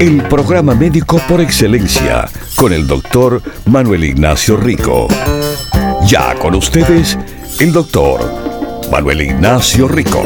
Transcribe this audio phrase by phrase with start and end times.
[0.00, 5.06] El programa médico por excelencia con el doctor Manuel Ignacio Rico.
[6.06, 7.16] Ya con ustedes,
[7.60, 8.20] el doctor
[8.90, 10.22] Manuel Ignacio Rico.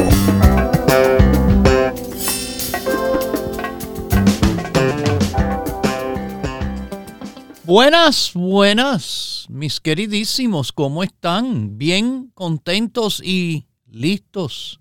[7.63, 11.77] Buenas, buenas, mis queridísimos, ¿cómo están?
[11.77, 14.79] Bien, contentos y listos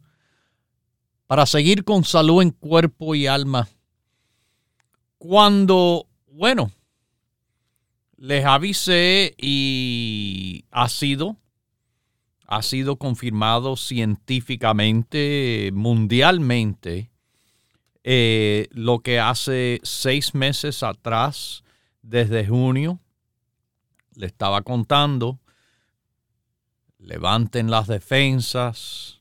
[1.27, 3.69] para seguir con salud en cuerpo y alma.
[5.19, 6.71] Cuando, bueno,
[8.17, 11.37] les avisé y ha sido,
[12.47, 17.11] ha sido confirmado científicamente, mundialmente,
[18.05, 21.63] eh, lo que hace seis meses atrás,
[22.03, 23.01] desde junio,
[24.15, 25.41] le estaba contando,
[26.99, 29.21] levanten las defensas,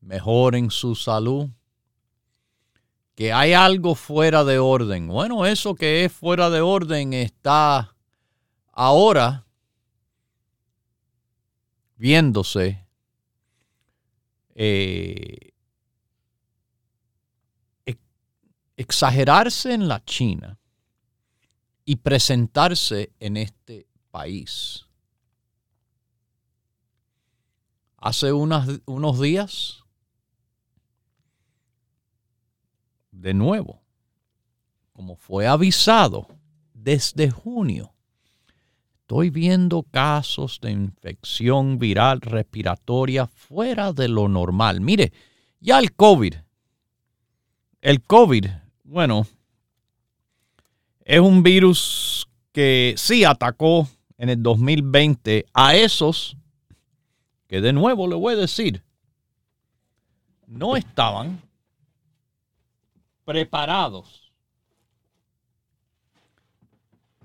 [0.00, 1.48] mejoren su salud,
[3.22, 5.06] que hay algo fuera de orden.
[5.06, 7.94] Bueno, eso que es fuera de orden está
[8.72, 9.46] ahora
[11.94, 12.84] viéndose
[14.56, 15.52] eh,
[18.76, 20.58] exagerarse en la China
[21.84, 24.86] y presentarse en este país.
[27.98, 29.81] Hace unos días,
[33.22, 33.82] de nuevo,
[34.92, 36.28] como fue avisado
[36.74, 37.92] desde junio,
[39.12, 44.80] Estoy viendo casos de infección viral respiratoria fuera de lo normal.
[44.80, 45.12] Mire,
[45.60, 46.32] ya el COVID,
[47.82, 48.46] el COVID,
[48.84, 49.26] bueno,
[51.04, 56.38] es un virus que sí atacó en el 2020 a esos
[57.48, 58.82] que de nuevo le voy a decir,
[60.46, 61.42] no estaban
[63.32, 64.30] preparados.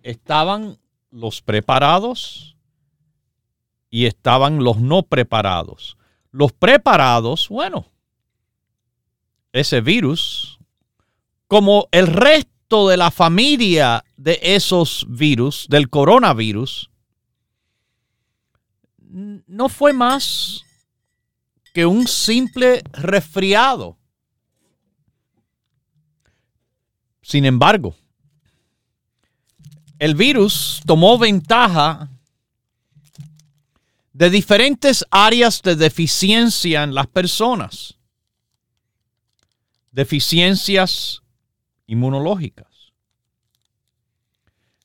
[0.04, 0.80] Estaban
[1.12, 2.56] los preparados
[3.90, 5.98] y estaban los no preparados.
[6.32, 7.88] Los preparados, bueno,
[9.52, 10.60] ese virus,
[11.50, 16.90] como el resto de la familia de esos virus, del coronavirus,
[18.98, 20.64] no fue más
[21.74, 23.98] que un simple resfriado.
[27.28, 27.94] Sin embargo,
[30.00, 32.10] el virus tomó ventaja
[34.14, 37.96] de diferentes áreas de deficiencia en las personas.
[39.92, 41.22] Deficiencias
[41.86, 42.94] inmunológicas.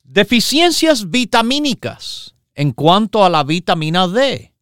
[0.02, 4.52] Deficiencias vitamínicas en cuanto a la vitamina D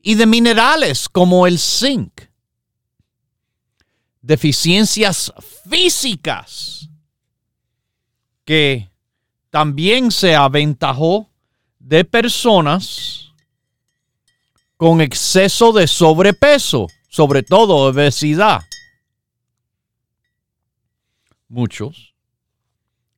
[0.00, 2.28] y de minerales como el zinc.
[4.22, 5.32] Deficiencias
[5.68, 6.90] físicas
[8.44, 8.90] que
[9.50, 11.30] también se aventajó
[11.78, 13.32] de personas
[14.76, 18.62] con exceso de sobrepeso, sobre todo obesidad.
[21.48, 22.14] Muchos,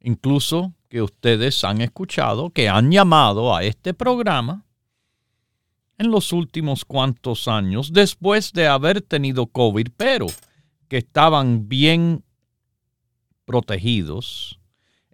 [0.00, 4.64] incluso que ustedes han escuchado, que han llamado a este programa
[5.98, 10.26] en los últimos cuantos años, después de haber tenido COVID, pero
[10.88, 12.22] que estaban bien
[13.46, 14.60] protegidos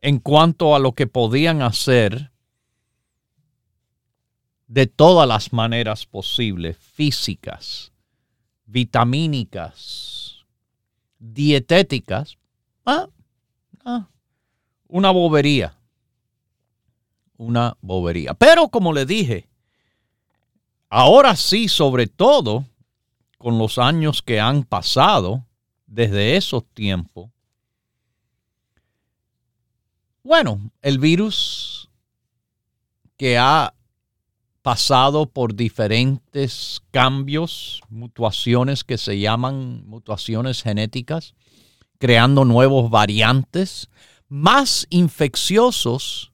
[0.03, 2.31] en cuanto a lo que podían hacer
[4.67, 7.93] de todas las maneras posibles, físicas,
[8.67, 10.45] vitamínicas,
[11.19, 12.37] dietéticas,
[12.85, 13.09] Ah,
[13.85, 14.09] ah,
[14.89, 15.79] una bobería.
[17.37, 18.35] Una bobería.
[18.35, 19.49] Pero como le dije,
[20.89, 22.65] ahora sí, sobre todo
[23.39, 25.47] con los años que han pasado
[25.87, 27.31] desde esos tiempos,
[30.23, 31.91] bueno, el virus
[33.17, 33.75] que ha
[34.63, 41.35] pasado por diferentes cambios, mutuaciones que se llaman mutuaciones genéticas,
[41.99, 43.89] creando nuevos variantes
[44.29, 46.33] más infecciosos,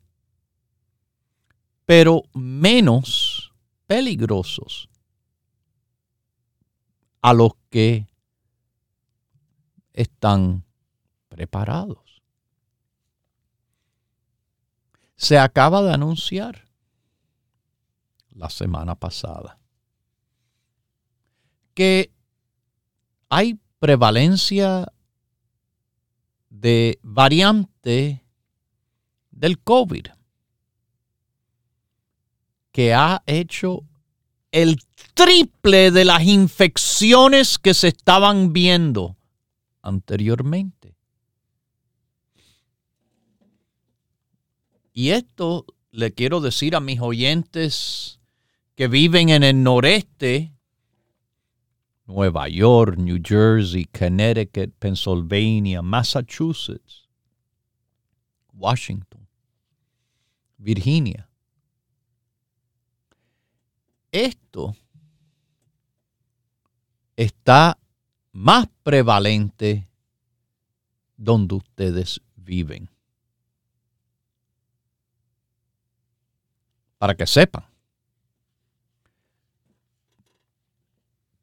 [1.84, 3.52] pero menos
[3.86, 4.88] peligrosos
[7.22, 8.06] a los que
[9.94, 10.64] están
[11.28, 12.07] preparados.
[15.18, 16.68] Se acaba de anunciar
[18.30, 19.58] la semana pasada
[21.74, 22.10] que
[23.28, 24.92] hay prevalencia
[26.50, 28.24] de variante
[29.30, 30.06] del COVID
[32.72, 33.84] que ha hecho
[34.52, 34.80] el
[35.14, 39.16] triple de las infecciones que se estaban viendo
[39.82, 40.97] anteriormente.
[44.98, 48.18] Y esto le quiero decir a mis oyentes
[48.74, 50.52] que viven en el noreste
[52.04, 57.08] Nueva York, New Jersey, Connecticut, Pennsylvania, Massachusetts,
[58.52, 59.28] Washington,
[60.56, 61.28] Virginia.
[64.10, 64.74] Esto
[67.14, 67.78] está
[68.32, 69.88] más prevalente
[71.16, 72.90] donde ustedes viven.
[76.98, 77.64] Para que sepan.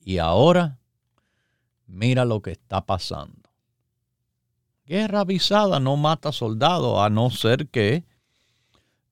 [0.06, 0.78] y ahora,
[1.88, 3.50] mira lo que está pasando.
[4.86, 8.04] Guerra avisada no mata soldados a no ser que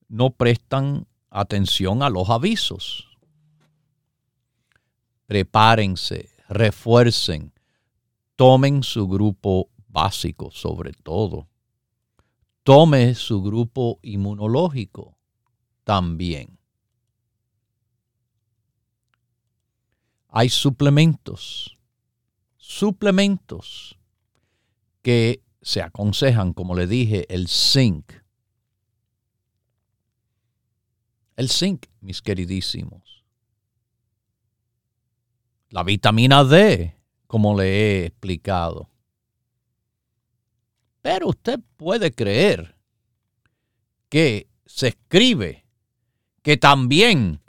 [0.06, 3.08] no prestan atención a los avisos.
[5.26, 7.52] Prepárense, refuercen,
[8.36, 11.48] tomen su grupo básico sobre todo.
[12.64, 15.16] Tome su grupo inmunológico
[15.84, 16.58] también.
[20.36, 21.78] hay suplementos,
[22.56, 23.96] suplementos
[25.00, 28.12] que se aconsejan, como le dije, el zinc.
[31.36, 33.24] El zinc, mis queridísimos.
[35.68, 36.96] La vitamina D,
[37.28, 38.90] como le he explicado.
[41.04, 42.78] Pero usted puede creer
[44.08, 45.66] que se escribe
[46.40, 47.42] que también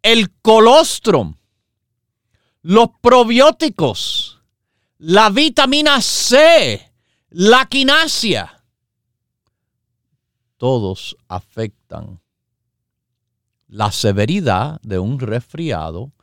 [0.00, 1.34] el colostrum
[2.62, 4.40] los probióticos,
[4.96, 6.94] la vitamina C,
[7.28, 8.64] la quinasia,
[10.56, 12.22] todos afectan
[13.68, 16.14] la severidad de un resfriado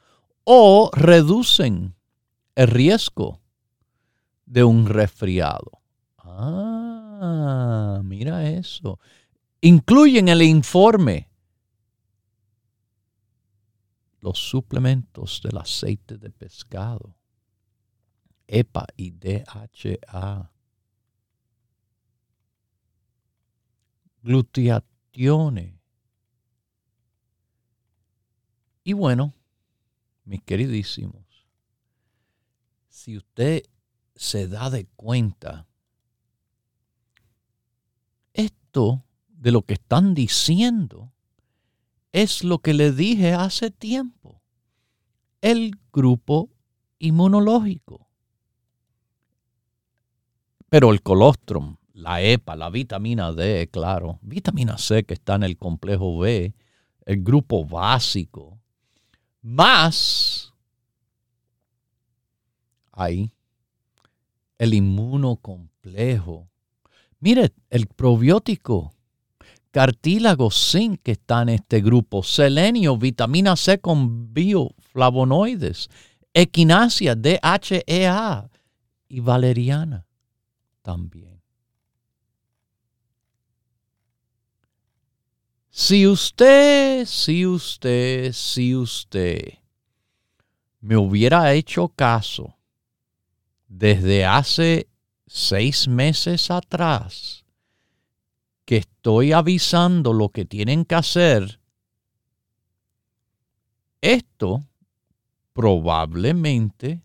[0.45, 1.93] o reducen
[2.55, 3.39] el riesgo
[4.47, 5.81] de un resfriado.
[6.17, 6.80] Ah,
[8.03, 8.99] mira eso.
[9.61, 11.31] Incluyen el informe
[14.21, 17.17] los suplementos del aceite de pescado,
[18.47, 20.51] EPA y DHA,
[24.21, 25.79] glutatione.
[28.83, 29.33] Y bueno,
[30.23, 31.47] mis queridísimos,
[32.89, 33.63] si usted
[34.15, 35.67] se da de cuenta,
[38.71, 41.11] esto de lo que están diciendo
[42.13, 44.41] es lo que le dije hace tiempo.
[45.41, 46.49] El grupo
[46.97, 48.07] inmunológico.
[50.69, 55.57] Pero el colostrum, la EPA, la vitamina D, claro, vitamina C que está en el
[55.57, 56.53] complejo B,
[57.05, 58.57] el grupo básico,
[59.41, 60.53] más
[62.93, 63.33] ahí
[64.57, 66.50] el inmunocomplejo.
[67.21, 68.93] Mire, el probiótico
[69.69, 75.89] cartílago, zinc que está en este grupo, selenio, vitamina C con bioflavonoides,
[76.33, 78.49] equinacia, DHEA
[79.07, 80.05] y valeriana.
[80.81, 81.39] también.
[85.69, 89.59] Si usted, si usted, si usted
[90.81, 92.57] me hubiera hecho caso
[93.67, 94.90] desde hace
[95.33, 97.45] seis meses atrás,
[98.65, 101.61] que estoy avisando lo que tienen que hacer,
[104.01, 104.61] esto
[105.53, 107.01] probablemente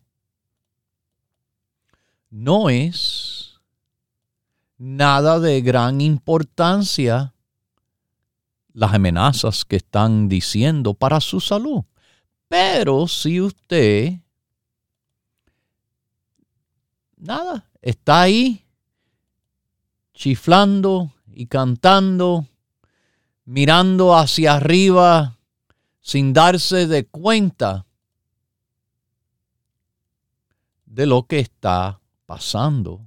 [2.29, 3.61] no es
[4.77, 7.33] nada de gran importancia
[8.73, 11.85] las amenazas que están diciendo para su salud.
[12.49, 14.15] Pero si usted,
[17.17, 18.67] nada, está ahí
[20.13, 22.45] chiflando y cantando,
[23.45, 25.39] mirando hacia arriba
[26.01, 27.87] sin darse de cuenta
[30.85, 33.07] de lo que está pasando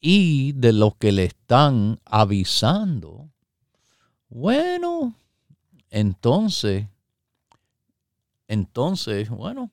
[0.00, 3.28] y de lo que le están avisando,
[4.30, 5.14] bueno,
[5.90, 6.86] entonces,
[8.48, 9.70] entonces, bueno,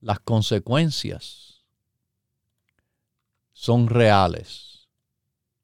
[0.00, 1.55] las consecuencias
[3.56, 4.86] son reales,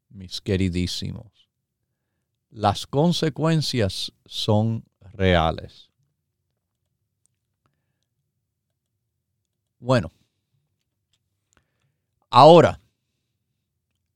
[0.08, 1.50] mis queridísimos.
[2.49, 5.90] Las consecuencias son reales.
[9.78, 10.11] Bueno,
[12.30, 12.80] ahora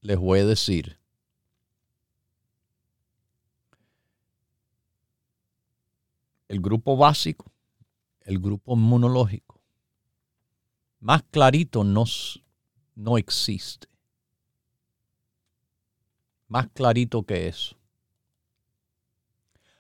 [0.00, 0.99] les voy a decir.
[6.49, 7.52] El grupo básico,
[8.21, 9.61] el grupo inmunológico,
[10.99, 12.06] más clarito no,
[12.97, 13.87] no existe.
[16.49, 17.76] Más clarito que eso.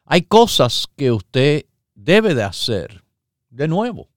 [0.04, 3.04] Hay cosas que usted debe de hacer
[3.50, 4.08] de nuevo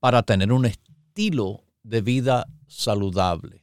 [0.00, 3.62] para tener un estilo de vida saludable.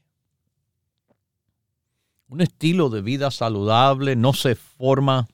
[2.29, 5.27] Un estilo de vida saludable no se forma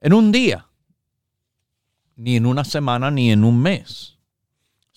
[0.00, 0.68] en un día,
[2.16, 4.17] ni en una semana, ni en un mes.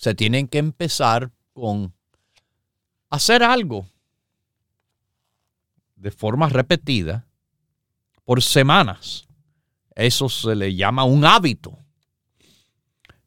[0.01, 1.93] Se tienen que empezar con
[3.11, 3.85] hacer algo
[5.95, 7.27] de forma repetida
[8.25, 9.27] por semanas.
[9.93, 11.77] Eso se le llama un hábito.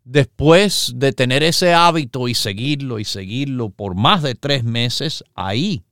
[0.03, 5.85] Después de tener ese hábito y seguirlo y seguirlo por más de tres meses, ahí,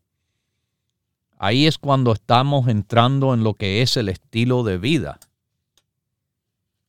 [1.39, 5.21] ahí es cuando estamos entrando en lo que es el estilo de vida.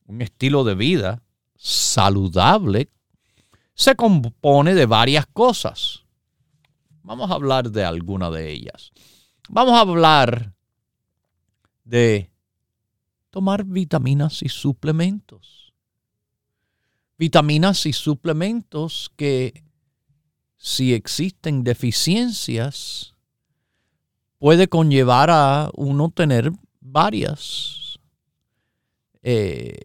[0.06, 1.22] Un estilo de vida
[1.54, 2.88] saludable
[3.74, 6.04] se compone de varias cosas.
[7.02, 8.92] Vamos a hablar de alguna de ellas.
[9.48, 10.54] Vamos a hablar
[11.84, 12.30] de
[13.30, 15.64] tomar vitaminas y suplementos
[17.16, 19.64] vitaminas y suplementos que
[20.56, 23.14] si existen deficiencias
[24.38, 27.98] puede conllevar a uno tener varias,
[29.22, 29.84] eh,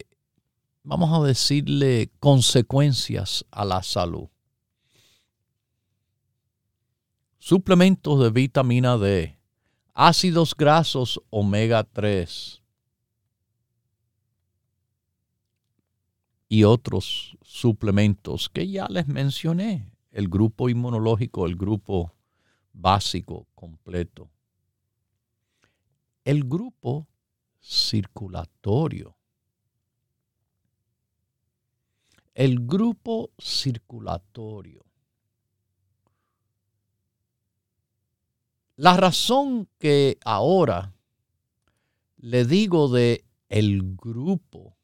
[0.83, 4.29] vamos a decirle, consecuencias a la salud.
[7.37, 9.37] Suplementos de vitamina D,
[9.93, 12.59] ácidos grasos omega 3,
[16.49, 22.11] y otros suplementos que ya les mencioné, el grupo inmunológico, el grupo
[22.73, 24.29] básico completo.
[26.25, 27.07] El grupo
[27.61, 29.15] circulatorio.
[32.39, 34.85] El grupo circulatorio.
[38.77, 40.95] La razón que ahora
[42.15, 44.77] le digo de el grupo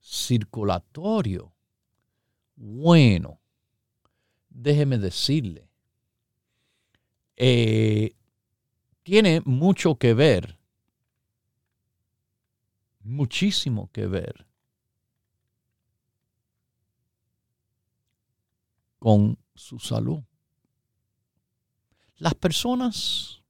[0.00, 1.52] circulatorio.
[2.54, 3.40] Bueno,
[4.50, 5.68] déjeme decirle,
[7.34, 8.14] eh,
[9.02, 10.60] tiene mucho que ver,
[13.00, 14.53] muchísimo que ver
[19.04, 20.22] con su salud.
[22.16, 23.42] Las personas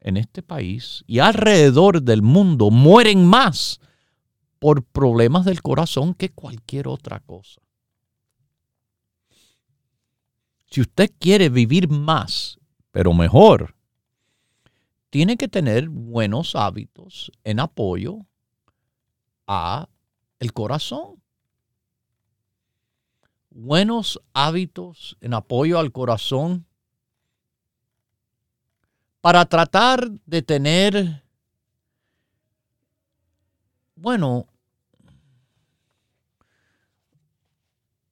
[0.00, 3.78] en este país y alrededor del mundo mueren más
[4.58, 7.60] por problemas del corazón que cualquier otra cosa.
[10.70, 12.58] Si usted quiere vivir más,
[12.90, 13.76] pero mejor,
[15.10, 18.20] tiene que tener buenos hábitos en apoyo
[19.46, 19.90] a
[20.38, 21.22] el corazón.
[23.58, 26.66] Buenos hábitos en apoyo al corazón
[29.22, 31.24] para tratar de tener
[33.94, 34.46] bueno,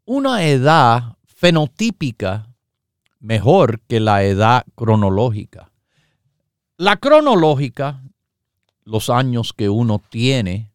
[0.07, 2.49] una edad fenotípica
[3.21, 5.71] mejor que la edad cronológica.
[6.79, 8.03] La cronológica,
[8.85, 10.73] los años que uno tiene,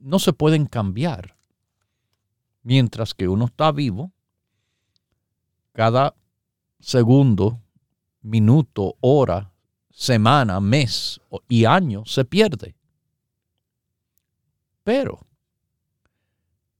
[0.00, 1.36] no se pueden cambiar.
[2.62, 4.12] Mientras que uno está vivo,
[5.72, 6.14] cada
[6.78, 7.60] segundo,
[8.22, 9.52] minuto, hora,
[9.90, 12.74] semana, mes y año se pierde.
[14.84, 15.20] Pero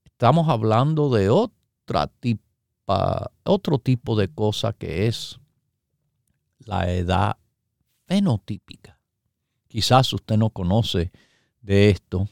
[0.03, 2.11] estamos hablando de otra
[3.43, 5.39] otro tipo de cosa que es
[6.59, 7.37] la edad
[8.05, 8.99] fenotípica.
[9.67, 11.11] Quizás usted no conoce
[11.61, 12.27] de esto.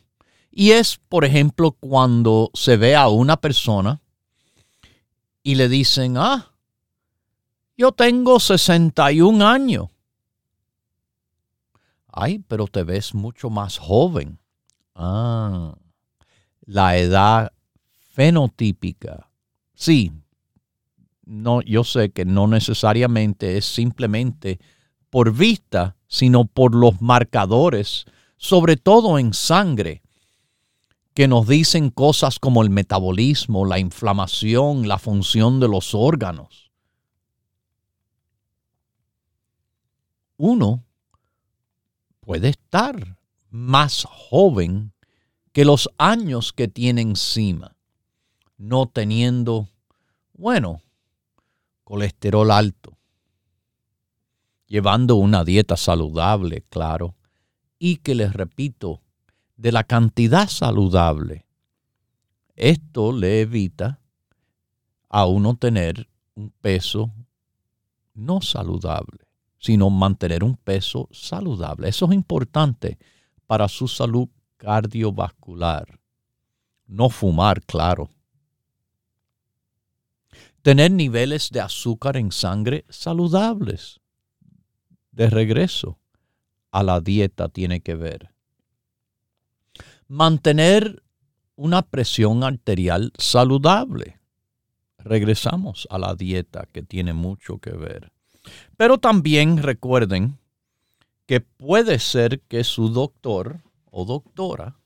[0.51, 4.01] Y es, por ejemplo, cuando se ve a una persona
[5.43, 6.51] y le dicen, ah,
[7.77, 9.87] yo tengo 61 años.
[12.11, 14.39] Ay, pero te ves mucho más joven.
[14.95, 15.75] Ah,
[16.65, 17.53] la edad
[18.11, 19.29] fenotípica.
[19.75, 20.11] Sí,
[21.25, 24.59] no, yo sé que no necesariamente es simplemente
[25.09, 30.01] por vista, sino por los marcadores, sobre todo en sangre,
[31.19, 36.69] que nos dicen cosas como el metabolismo, la inflamación, la función de los órganos.
[40.39, 40.85] uno
[42.21, 43.17] puede estar
[43.49, 44.93] más joven
[45.51, 47.75] que los años que tiene encima,
[48.57, 49.67] no teniendo,
[50.31, 50.81] bueno,
[51.83, 52.97] colesterol alto,
[54.67, 57.17] llevando una dieta saludable, claro,
[57.77, 59.01] y que les repito,
[59.59, 61.45] de la cantidad saludable.
[62.55, 63.99] Esto le evita
[65.09, 67.11] a uno tener un peso
[68.13, 71.89] no saludable sino mantener un peso saludable.
[71.89, 72.97] Eso es importante
[73.45, 75.99] para su salud cardiovascular.
[76.87, 78.09] No fumar, claro.
[80.61, 83.99] Tener niveles de azúcar en sangre saludables.
[85.11, 85.99] De regreso
[86.71, 88.31] a la dieta tiene que ver.
[90.09, 91.03] Mantener
[91.55, 94.17] una presión arterial saludable.
[94.97, 98.11] Regresamos a la dieta que tiene mucho que ver.
[98.75, 100.39] Pero también recuerden
[101.27, 103.59] que puede ser que su doctor
[103.91, 104.77] o doctora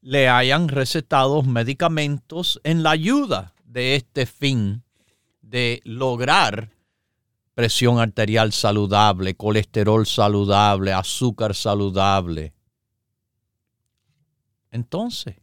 [0.00, 4.84] le hayan recetado medicamentos en la ayuda de este fin
[5.42, 6.70] de lograr
[7.54, 12.52] presión arterial saludable, colesterol saludable, azúcar saludable.
[14.70, 15.36] Entonces,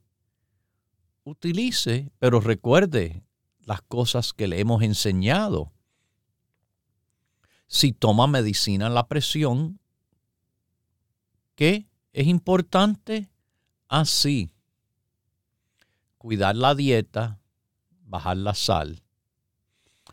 [1.23, 3.23] utilice, pero recuerde
[3.59, 5.71] las cosas que le hemos enseñado
[7.67, 9.79] si toma medicina la presión,
[11.55, 13.29] ¿qué es importante?
[13.87, 14.51] Así,
[16.17, 17.39] cuidar la dieta,
[18.05, 19.01] bajar la sal.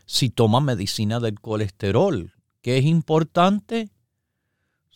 [0.05, 3.89] Si toma medicina del colesterol, ¿qué es importante?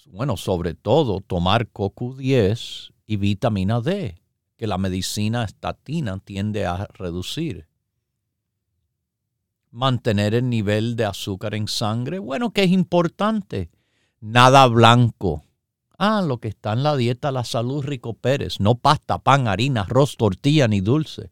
[0.08, 4.22] Bueno, sobre todo tomar CoQ10 y vitamina D,
[4.58, 7.68] que la medicina estatina tiende a reducir
[9.78, 12.20] mantener el nivel de azúcar en sangre.
[12.20, 13.70] Bueno, que es importante.
[14.20, 15.44] Nada blanco.
[16.00, 18.60] Ah, lo que está en la dieta La Salud Rico Pérez.
[18.60, 21.32] No pasta, pan, harina, arroz, tortilla ni dulce.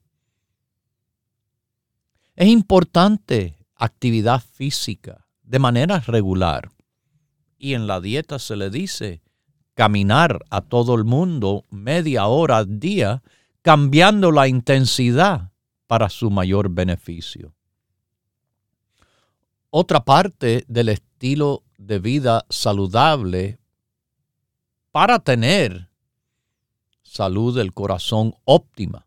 [2.35, 6.71] Es importante actividad física de manera regular.
[7.57, 9.23] Y en la dieta se le dice
[9.75, 13.21] caminar a todo el mundo media hora al día,
[13.61, 15.51] cambiando la intensidad
[15.85, 17.53] para su mayor beneficio.
[19.69, 23.59] Otra parte del estilo de vida saludable
[24.91, 25.89] para tener
[27.03, 29.05] salud del corazón óptima.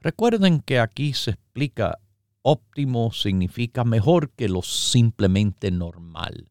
[0.00, 1.98] Recuerden que aquí se explica
[2.42, 6.50] óptimo significa mejor que lo simplemente normal,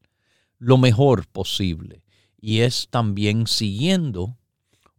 [0.57, 2.04] lo mejor posible.
[2.39, 4.37] Y es también siguiendo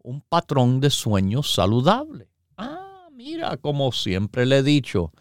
[0.03, 2.29] un patrón de sueño saludable.
[2.57, 5.13] Ah, mira, como siempre le he dicho,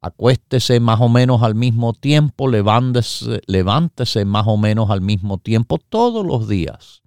[0.00, 5.78] acuéstese más o menos al mismo tiempo, levántese, levántese más o menos al mismo tiempo
[5.78, 7.02] todos los días.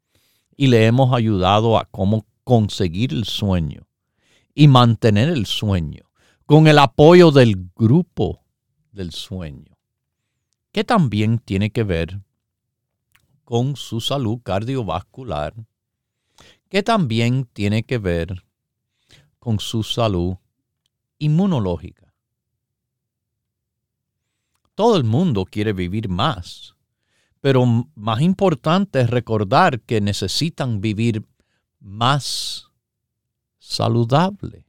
[0.56, 3.88] Y le hemos ayudado a cómo conseguir el sueño
[4.56, 6.10] y mantener el sueño
[6.46, 8.44] con el apoyo del grupo
[8.92, 9.78] del sueño,
[10.72, 12.20] que también tiene que ver
[13.50, 15.54] con su salud cardiovascular,
[16.70, 18.46] que también tiene que ver
[19.40, 20.36] con su salud
[21.18, 22.10] inmunológica
[24.80, 26.74] todo el mundo quiere vivir más,
[27.42, 31.26] pero más importante es recordar que necesitan vivir
[31.82, 32.70] más
[33.60, 34.64] saludable.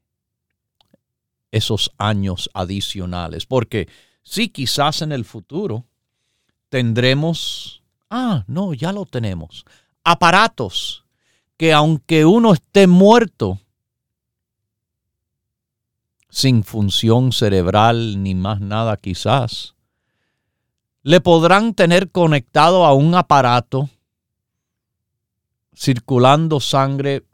[1.52, 3.46] esos años adicionales.
[3.46, 3.86] Porque
[4.24, 5.86] sí, quizás en el futuro
[6.70, 7.79] tendremos,
[8.10, 9.64] ah, no, ya lo tenemos,
[10.04, 11.04] aparatos
[11.56, 13.58] que aunque uno esté muerto,
[16.30, 19.74] sin función cerebral ni más nada quizás,
[21.02, 23.90] le podrán tener conectado a un aparato
[25.76, 27.24] circulando sangre,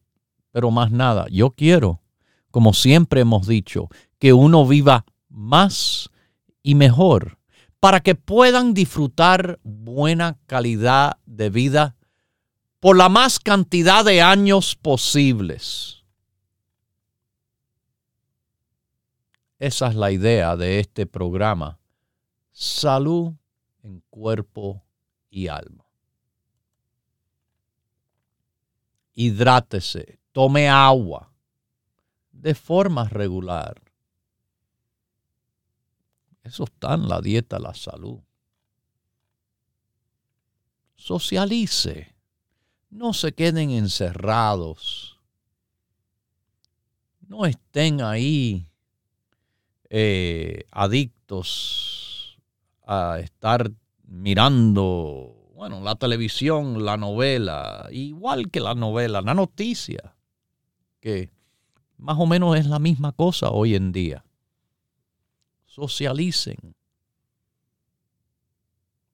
[0.51, 1.27] pero más nada.
[1.31, 2.01] Yo quiero,
[2.51, 6.11] como siempre hemos dicho, que uno viva más
[6.63, 7.36] y mejor
[7.87, 11.95] para que puedan disfrutar buena calidad de vida
[12.81, 16.03] por la más cantidad de años posibles.
[19.61, 21.79] Esa es la idea de este programa.
[22.51, 23.35] Salud
[23.85, 24.83] en cuerpo
[25.31, 25.87] y alma.
[29.15, 31.33] Hidrátese, tome agua
[32.33, 33.86] de forma regular.
[36.47, 38.21] Eso está en la dieta, la salud.
[40.95, 42.15] Socialice.
[42.89, 45.19] No se queden encerrados.
[47.27, 48.69] No estén ahí
[49.91, 52.39] eh, adictos
[52.87, 53.73] a estar
[54.05, 60.15] mirando, bueno, la televisión, la novela, igual que la novela, la noticia,
[61.01, 61.31] que
[61.99, 64.26] más o menos es la misma cosa hoy en día.
[65.77, 66.75] Socialicen.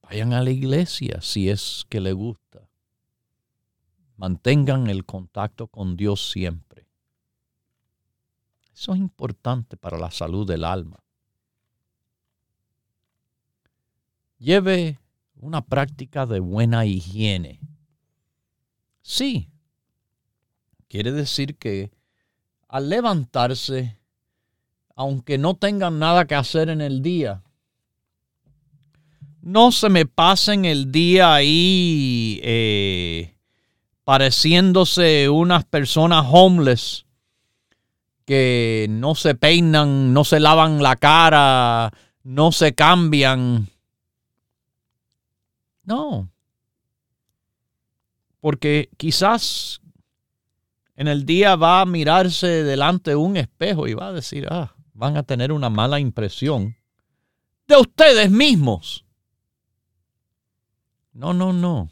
[0.00, 2.68] Vayan a la iglesia si es que le gusta.
[4.16, 6.86] Mantengan el contacto con Dios siempre.
[8.72, 11.02] Eso es importante para la salud del alma.
[14.38, 15.00] Lleve
[15.34, 17.58] una práctica de buena higiene.
[19.00, 19.50] Sí,
[20.86, 21.90] quiere decir que
[22.68, 23.98] al levantarse,
[24.96, 27.42] aunque no tengan nada que hacer en el día,
[29.42, 33.34] no se me pasen el día ahí eh,
[34.04, 37.06] pareciéndose unas personas homeless
[38.24, 43.68] que no se peinan, no se lavan la cara, no se cambian.
[45.84, 46.30] No.
[48.40, 49.80] Porque quizás
[50.94, 54.74] en el día va a mirarse delante de un espejo y va a decir, ah,
[54.92, 56.76] van a tener una mala impresión
[57.66, 59.04] de ustedes mismos.
[61.12, 61.90] No, no, no.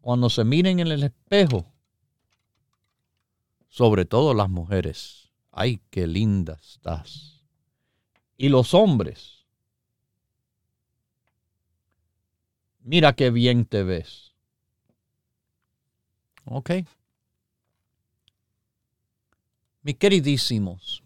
[0.00, 1.72] Cuando se miren en el espejo,
[3.68, 7.42] sobre todo las mujeres, ay, qué linda estás.
[8.36, 9.46] Y los hombres,
[12.80, 14.34] mira qué bien te ves.
[16.46, 16.70] ¿Ok?
[19.82, 21.02] Mis queridísimos,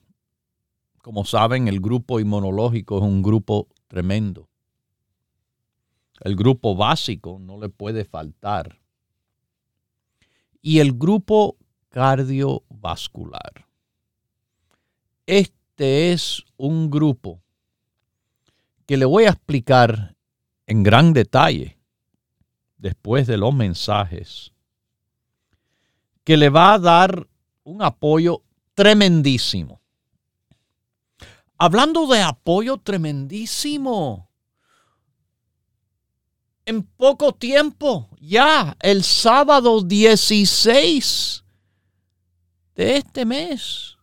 [1.04, 4.48] como saben, el grupo inmunológico es un grupo tremendo.
[6.20, 8.80] El grupo básico no le puede faltar.
[10.62, 11.58] Y el grupo
[11.90, 13.66] cardiovascular.
[15.26, 17.42] Este es un grupo
[18.86, 20.16] que le voy a explicar
[20.66, 21.76] en gran detalle
[22.78, 24.54] después de los mensajes,
[26.24, 27.28] que le va a dar
[27.62, 29.83] un apoyo tremendísimo.
[31.64, 34.28] Hablando de apoyo tremendísimo,
[36.66, 41.42] en poco tiempo, ya el sábado 16
[42.74, 43.96] de este mes,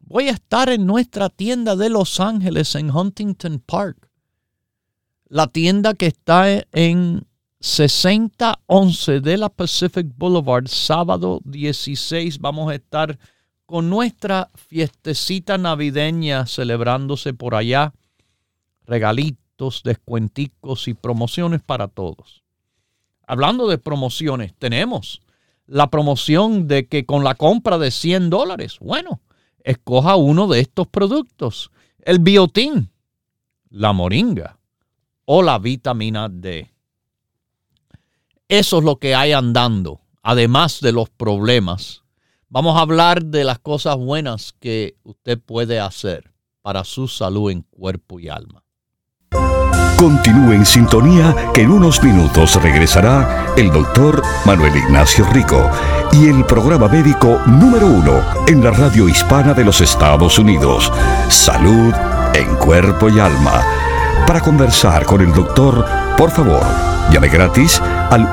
[0.00, 4.10] voy a estar en nuestra tienda de Los Ángeles en Huntington Park.
[5.28, 7.28] La tienda que está en
[7.60, 13.16] 6011 de la Pacific Boulevard, sábado 16, vamos a estar
[13.68, 17.92] con nuestra fiestecita navideña celebrándose por allá,
[18.86, 22.42] regalitos, descuenticos y promociones para todos.
[23.26, 25.20] Hablando de promociones, tenemos
[25.66, 29.20] la promoción de que con la compra de 100 dólares, bueno,
[29.62, 32.88] escoja uno de estos productos, el biotín,
[33.68, 34.58] la moringa
[35.26, 36.70] o la vitamina D.
[38.48, 42.02] Eso es lo que hay andando, además de los problemas
[42.50, 46.32] Vamos a hablar de las cosas buenas que usted puede hacer
[46.62, 48.62] para su salud en cuerpo y alma.
[49.98, 55.70] Continúe en sintonía que en unos minutos regresará el doctor Manuel Ignacio Rico
[56.12, 60.90] y el programa médico número uno en la radio hispana de los Estados Unidos,
[61.28, 61.92] Salud
[62.32, 63.62] en Cuerpo y Alma.
[64.26, 65.84] Para conversar con el doctor,
[66.16, 66.62] por favor,
[67.12, 68.32] llame gratis al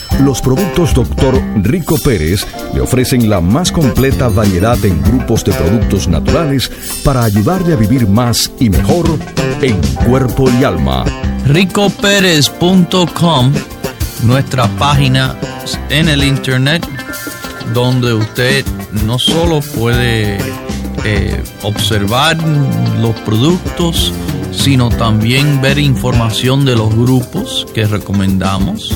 [0.23, 1.41] Los productos Dr.
[1.63, 6.69] Rico Pérez le ofrecen la más completa variedad en grupos de productos naturales
[7.03, 9.07] para ayudarle a vivir más y mejor
[9.61, 11.05] en cuerpo y alma.
[11.47, 13.51] ricopérez.com,
[14.23, 15.35] nuestra página
[15.89, 16.87] en el internet,
[17.73, 18.63] donde usted
[19.07, 20.37] no solo puede
[21.03, 22.37] eh, observar
[22.99, 24.13] los productos,
[24.51, 28.95] sino también ver información de los grupos que recomendamos.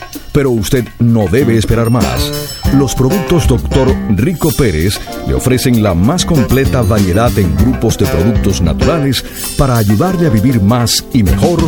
[0.31, 2.31] Pero usted no debe esperar más.
[2.73, 3.93] Los productos Dr.
[4.15, 9.25] Rico Pérez le ofrecen la más completa variedad en grupos de productos naturales
[9.57, 11.59] para ayudarle a vivir más y mejor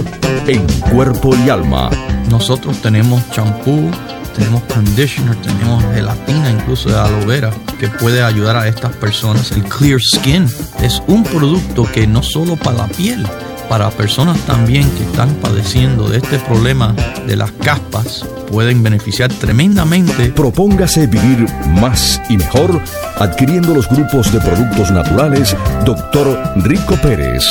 [0.47, 1.89] en cuerpo y alma.
[2.29, 3.91] Nosotros tenemos champú,
[4.35, 9.51] tenemos conditioner, tenemos gelatina, incluso de aloe vera, que puede ayudar a estas personas.
[9.51, 10.47] El Clear Skin
[10.81, 13.25] es un producto que no solo para la piel,
[13.69, 16.93] para personas también que están padeciendo de este problema
[17.25, 20.29] de las caspas, pueden beneficiar tremendamente.
[20.29, 21.47] Propóngase vivir
[21.81, 22.79] más y mejor
[23.17, 26.53] adquiriendo los grupos de productos naturales Dr.
[26.57, 27.43] Rico Pérez.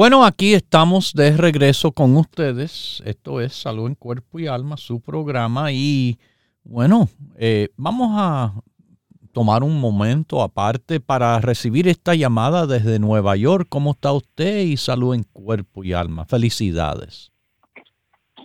[0.00, 3.02] Bueno, aquí estamos de regreso con ustedes.
[3.04, 5.72] Esto es Salud en Cuerpo y Alma, su programa.
[5.72, 6.16] Y
[6.64, 7.06] bueno,
[7.38, 8.54] eh, vamos a
[9.34, 13.66] tomar un momento aparte para recibir esta llamada desde Nueva York.
[13.68, 14.60] ¿Cómo está usted?
[14.60, 16.24] Y salud en cuerpo y alma.
[16.24, 17.30] Felicidades.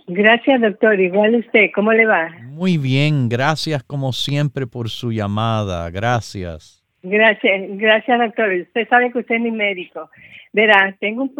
[0.08, 1.00] Gracias, doctor.
[1.00, 1.70] Igual usted.
[1.74, 2.32] ¿Cómo le va?
[2.50, 3.30] Muy bien.
[3.30, 5.88] Gracias como siempre por su llamada.
[5.88, 6.75] Gracias.
[7.08, 8.52] Gracias, gracias, doctor.
[8.52, 10.10] Usted sabe que usted es mi médico.
[10.52, 11.32] Verá, tengo un,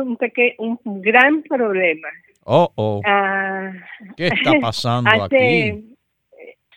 [0.58, 2.08] un, un gran problema.
[2.44, 3.00] Oh, oh.
[3.04, 3.72] Ah,
[4.16, 5.96] ¿Qué está pasando aquí?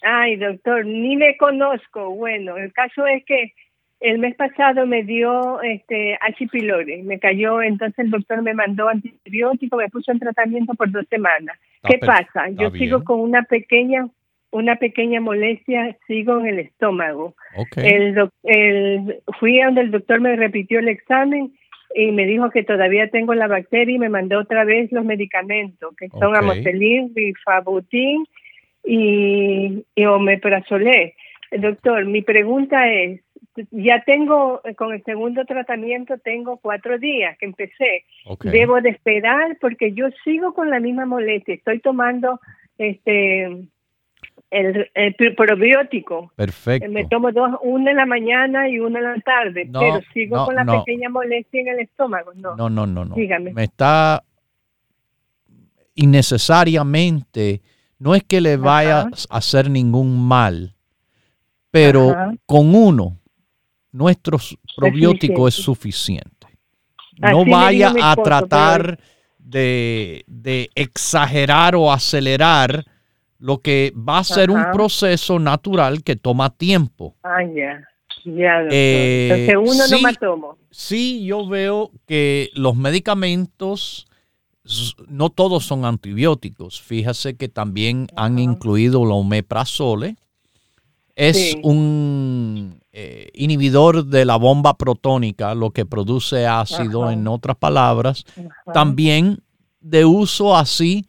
[0.02, 2.10] Ay, doctor, ni me conozco.
[2.16, 3.54] Bueno, el caso es que
[4.00, 6.48] el mes pasado me dio este H.
[6.48, 11.06] pylori, me cayó, entonces el doctor me mandó antibiótico, me puso en tratamiento por dos
[11.10, 11.60] semanas.
[11.84, 12.50] ¿Qué pasa?
[12.50, 14.08] Yo sigo con una pequeña
[14.52, 17.36] una pequeña molestia, sigo en el estómago.
[17.76, 21.54] El, el, fui a donde el doctor me repitió el examen
[21.96, 25.96] y me dijo que todavía tengo la bacteria y me mandó otra vez los medicamentos,
[25.96, 26.40] que son okay.
[26.40, 28.26] amoxicilin, rifabutin
[28.84, 31.16] y, y omeprazolé.
[31.52, 33.22] Doctor, mi pregunta es,
[33.72, 38.06] ya tengo, con el segundo tratamiento tengo cuatro días que empecé.
[38.26, 38.52] Okay.
[38.52, 41.56] Debo de esperar porque yo sigo con la misma molestia.
[41.56, 42.40] Estoy tomando
[42.78, 43.68] este
[44.52, 46.32] el, el probiótico.
[46.36, 46.90] Perfecto.
[46.90, 50.38] Me tomo dos, uno en la mañana y uno en la tarde, No, pero sigo
[50.38, 50.84] no, con la no.
[50.84, 52.34] pequeña molestia en el estómago.
[52.36, 53.16] No, No, no, no, no.
[53.16, 53.54] Dígame.
[53.54, 54.24] Me está
[55.96, 57.62] innecesariamente,
[57.98, 59.10] no es que le vaya Ajá.
[59.30, 60.74] a hacer ningún mal,
[61.72, 62.34] pero Ajá.
[62.46, 63.18] con uno,
[63.92, 64.38] nuestro
[64.78, 66.48] probiótico es suficiente.
[67.20, 69.00] No Así me vaya a esposo, tratar
[69.38, 72.86] de, de exagerar o acelerar
[73.40, 77.16] lo que va a ser un proceso natural que toma tiempo.
[77.24, 77.82] Ah, ya.
[78.26, 79.96] Eh, Entonces uno sí.
[79.96, 80.58] no me tomo.
[80.72, 84.06] Sí, yo veo que los medicamentos,
[85.08, 86.82] no todos son antibióticos.
[86.82, 90.16] Fíjese que también han incluido la omeprazole.
[91.16, 91.60] Es Sí.
[91.64, 97.14] un eh, inhibidor de la bomba protónica, lo que produce ácido, Ajá.
[97.14, 98.26] en otras palabras.
[98.74, 99.40] También
[99.80, 101.06] de uso así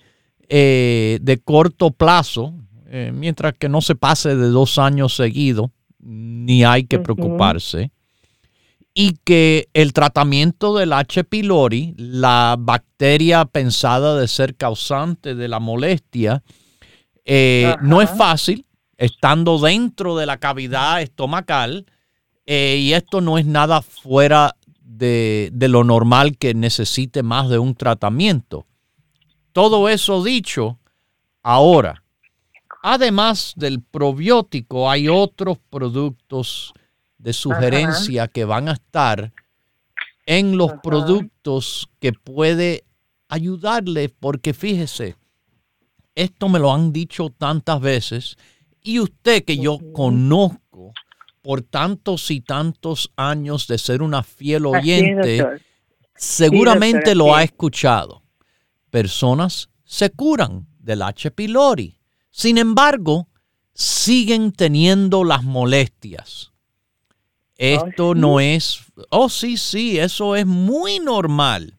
[0.52, 2.52] eh, de corto plazo,
[2.86, 7.92] eh, mientras que no se pase de dos años seguidos, ni hay que preocuparse.
[8.92, 11.22] Y que el tratamiento del H.
[11.22, 16.42] pylori, la bacteria pensada de ser causante de la molestia,
[17.24, 18.66] eh, no es fácil,
[18.98, 21.86] estando dentro de la cavidad estomacal,
[22.44, 27.61] eh, y esto no es nada fuera de, de lo normal que necesite más de
[27.61, 28.66] un tratamiento.
[29.61, 30.78] Todo eso dicho,
[31.42, 32.02] ahora,
[32.82, 36.72] además del probiótico, hay otros productos
[37.18, 39.34] de sugerencia que van a estar
[40.24, 40.80] en los Ajá.
[40.80, 42.84] productos que puede
[43.28, 45.16] ayudarle, porque fíjese,
[46.14, 48.38] esto me lo han dicho tantas veces
[48.82, 50.94] y usted que yo conozco
[51.42, 55.61] por tantos y tantos años de ser una fiel Así oyente, doctor.
[56.16, 58.22] seguramente lo ha escuchado.
[58.91, 61.30] Personas se curan del H.
[61.30, 62.01] pylori.
[62.30, 63.28] Sin embargo,
[63.74, 66.53] siguen teniendo las molestias.
[67.57, 68.80] Esto no es,
[69.11, 71.78] oh sí, sí, eso es muy normal.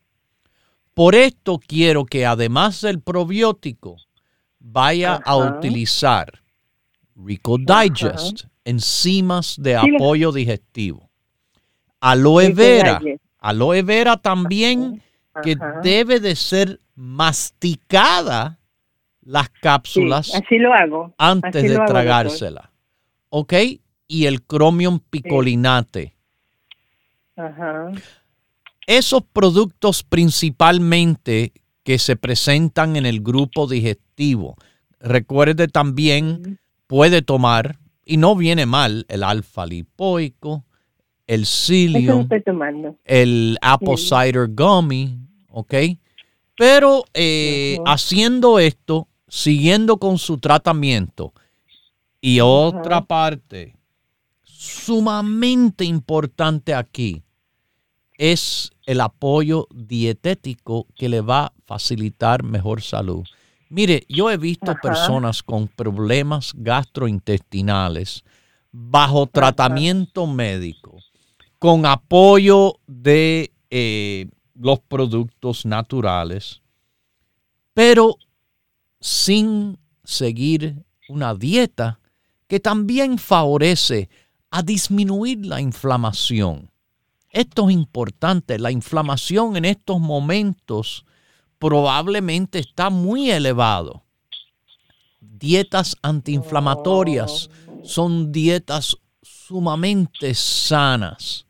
[0.94, 3.98] Por esto quiero que además del probiótico,
[4.60, 6.44] vaya a utilizar
[7.16, 11.10] Rico Digest, enzimas de apoyo digestivo.
[12.00, 13.02] Aloe vera.
[13.40, 15.02] Aloe vera también
[15.44, 18.60] que debe de ser masticada
[19.22, 21.14] las cápsulas así lo hago.
[21.18, 22.72] antes de tragársela.
[23.30, 23.54] ¿Ok?
[24.08, 26.16] Y el cromium picolinate.
[27.38, 27.92] Ajá.
[28.88, 31.54] Esos productos principalmente
[31.84, 34.56] que se presentan en el grupo digestivo.
[35.00, 40.66] Recuerde también, puede tomar, y no viene mal, el alfa lipoico,
[41.32, 42.28] el psyllium,
[43.06, 45.18] el apple cider gummy,
[45.50, 45.74] ¿ok?
[46.58, 51.34] Pero eh, haciendo esto, siguiendo con su tratamiento,
[52.20, 53.78] y otra parte
[54.44, 57.24] sumamente importante aquí
[58.18, 63.24] es el apoyo dietético que le va a facilitar mejor salud.
[63.70, 68.26] Mire, yo he visto personas con problemas gastrointestinales
[68.72, 71.00] bajo tratamiento médico,
[71.62, 76.60] con apoyo de eh, los productos naturales,
[77.76, 78.18] pero
[79.00, 82.00] sin seguir una dieta
[82.48, 84.10] que también favorece
[84.50, 86.72] a disminuir la inflamación.
[87.30, 88.58] Esto es importante.
[88.58, 91.06] La inflamación en estos momentos
[91.60, 94.04] probablemente está muy elevado.
[95.20, 97.52] Dietas antiinflamatorias
[97.84, 101.46] son dietas sumamente sanas.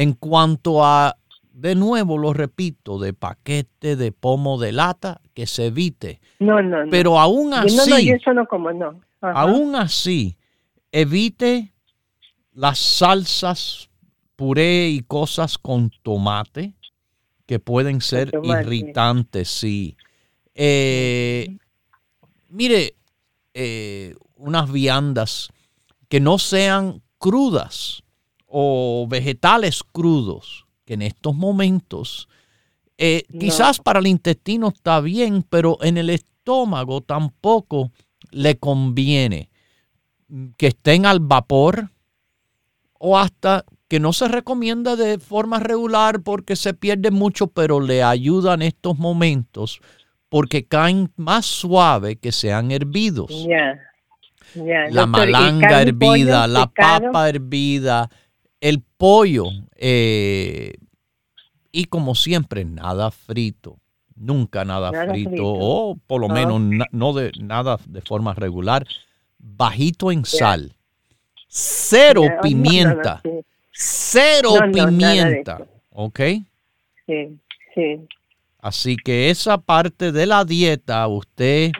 [0.00, 1.14] En cuanto a,
[1.52, 6.22] de nuevo lo repito, de paquete, de pomo de lata, que se evite.
[6.38, 6.90] No, no, no.
[6.90, 7.76] Pero aún así.
[7.76, 8.98] No, no, yo eso no como, no.
[9.20, 10.38] Aún así,
[10.90, 11.74] evite
[12.54, 13.90] las salsas
[14.36, 16.72] puré y cosas con tomate
[17.44, 19.98] que pueden ser irritantes, sí.
[20.54, 21.58] Eh,
[22.48, 22.94] mire,
[23.52, 25.50] eh, unas viandas
[26.08, 28.02] que no sean crudas
[28.50, 32.28] o vegetales crudos, que en estos momentos
[32.98, 37.92] eh, quizás para el intestino está bien, pero en el estómago tampoco
[38.30, 39.48] le conviene
[40.58, 41.90] que estén al vapor
[42.98, 48.02] o hasta que no se recomienda de forma regular porque se pierde mucho, pero le
[48.02, 49.80] ayuda en estos momentos
[50.28, 53.46] porque caen más suave que sean hervidos.
[54.54, 58.10] La malanga hervida, la papa hervida,
[58.60, 59.46] el pollo
[59.76, 60.74] eh,
[61.72, 63.78] y como siempre nada frito,
[64.14, 66.60] nunca nada, frito, o por lo menos
[66.92, 68.86] no de nada de forma regular,
[69.38, 70.74] bajito en sal,
[71.48, 73.22] cero pimienta
[73.82, 75.66] Cero pimienta.
[75.90, 76.20] ¿Ok?
[77.06, 77.38] Sí,
[77.74, 78.00] sí.
[78.58, 81.72] Así que esa parte de la dieta, usted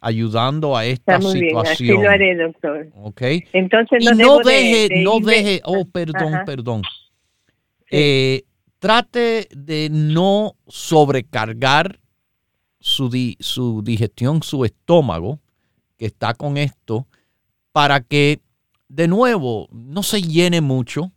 [0.00, 1.86] ayudando a esta Está muy situación.
[1.86, 2.88] Bien, así lo haré, doctor.
[2.94, 3.22] ¿Ok?
[3.52, 6.82] Entonces no, y no deje, no deje, oh, perdón, perdón.
[7.90, 8.44] Eh,
[8.78, 11.98] trate de no sobrecargar
[12.78, 15.40] su, su digestión, su estómago,
[15.96, 17.06] que está con esto,
[17.72, 18.40] para que,
[18.88, 21.12] de nuevo, no se llene mucho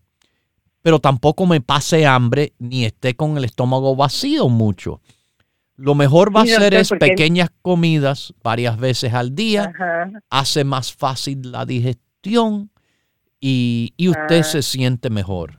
[0.83, 5.01] pero tampoco me pase hambre ni esté con el estómago vacío mucho.
[5.75, 9.73] Lo mejor va a ser es pequeñas comidas varias veces al día,
[10.29, 12.69] hace más fácil la digestión
[13.39, 14.43] y, usted ah.
[14.43, 15.53] se siente mejor.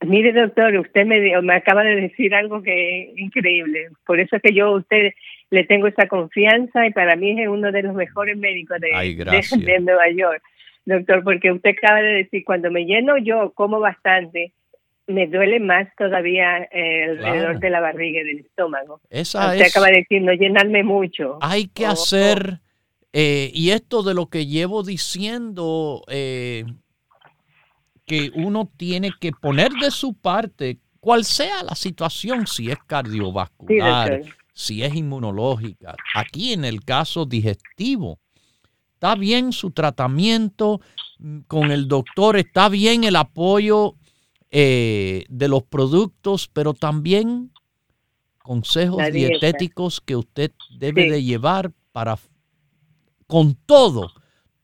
[0.00, 3.88] Mire, doctor, usted me, me acaba de decir algo que es increíble.
[4.06, 5.12] Por eso es que yo a usted
[5.50, 9.80] le tengo esa confianza y para mí es uno de los mejores médicos de, de
[9.80, 10.42] Nueva York
[10.86, 14.52] doctor, porque usted acaba de decir, cuando me lleno yo como bastante,
[15.06, 19.00] me duele más todavía eh, alrededor de la barriga y del estómago.
[19.10, 21.38] Esa usted acaba de decir, no llenarme mucho.
[21.40, 22.60] Hay que hacer,
[23.12, 26.64] eh, y esto de lo que llevo diciendo, eh,
[28.06, 34.22] que uno tiene que poner de su parte, cual sea la situación, si es cardiovascular,
[34.52, 38.18] si es inmunológica, aquí en el caso digestivo
[38.94, 40.80] está bien su tratamiento
[41.18, 43.96] mm, con el doctor, está bien el apoyo
[44.56, 47.50] eh, de los productos, pero también
[48.38, 52.16] consejos dietéticos que usted debe de llevar para
[53.26, 54.12] con todo,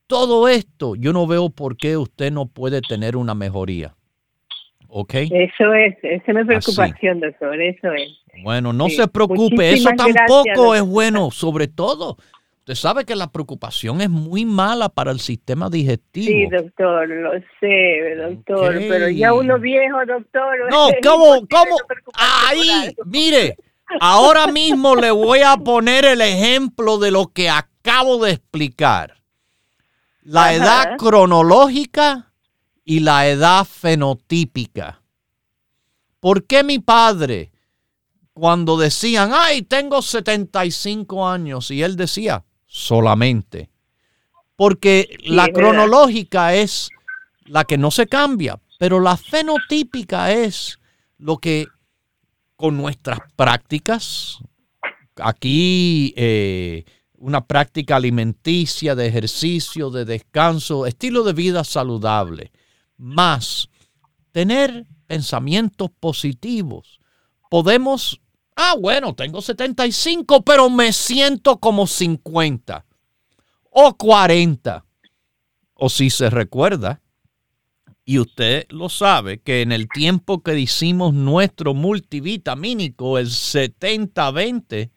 [0.06, 3.96] todo esto, yo no veo por qué usted no puede tener una mejoría.
[4.86, 5.14] ¿Ok?
[5.14, 8.12] Eso es, esa es mi preocupación, doctor, eso es.
[8.44, 12.16] Bueno, no se preocupe, eso tampoco es bueno, sobre todo
[12.70, 16.26] Usted sabe que la preocupación es muy mala para el sistema digestivo.
[16.28, 20.70] Sí, doctor, lo sé, doctor, pero ya uno viejo, doctor.
[20.70, 21.48] No, ¿cómo?
[21.48, 21.76] ¿Cómo?
[22.14, 23.56] Ahí, mire,
[23.98, 29.16] Ahora mismo le voy a poner el ejemplo de lo que acabo de explicar.
[30.22, 32.30] La edad cronológica
[32.84, 35.02] y la edad fenotípica.
[36.20, 37.50] ¿Por qué mi padre,
[38.32, 43.68] cuando decían, ay, tengo 75 años, y él decía, solamente?
[44.54, 46.88] Porque la cronológica es
[47.44, 50.78] la que no se cambia, pero la fenotípica es
[51.18, 51.66] lo que
[52.54, 54.38] con nuestras prácticas,
[55.16, 62.52] aquí eh, una práctica alimenticia, de ejercicio, de descanso, estilo de vida saludable,
[62.96, 63.68] más
[64.30, 67.00] tener pensamientos positivos.
[67.50, 68.20] Podemos,
[68.60, 72.84] ah, bueno, tengo 75, pero me siento como 50
[73.70, 74.84] o 40.
[75.74, 77.00] O si se recuerda,
[78.04, 84.90] y usted lo sabe, que en el tiempo que hicimos nuestro multivitamínico, el 70-20,